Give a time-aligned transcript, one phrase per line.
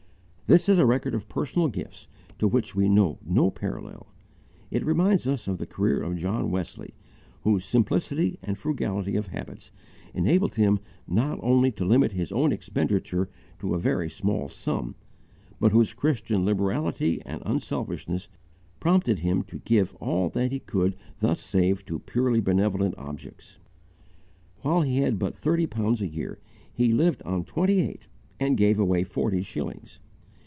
[0.53, 4.07] This is a record of personal gifts to which we know no parallel.
[4.69, 6.93] It reminds us of the career of John Wesley,
[7.43, 9.71] whose simplicity and frugality of habits
[10.13, 13.29] enabled him not only to limit his own expenditure
[13.59, 14.95] to a very small sum,
[15.57, 18.27] but whose Christian liberality and unselfishness
[18.81, 23.57] prompted him to give all that he could thus save to purely benevolent objects.
[24.63, 26.39] While he had but thirty pounds a year,
[26.73, 30.01] he lived on twenty eight and gave away forty shillings.